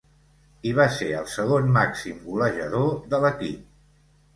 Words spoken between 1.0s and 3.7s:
el segon màxim golejador de l'equip.